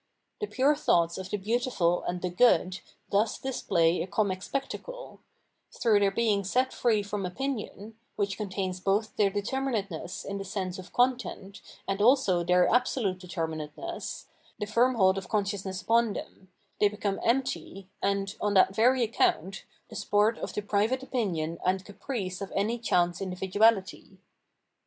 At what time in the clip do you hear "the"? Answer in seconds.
0.39-0.47, 1.29-1.37, 2.23-2.31, 10.39-10.43, 14.57-14.65, 19.91-19.95, 20.55-20.63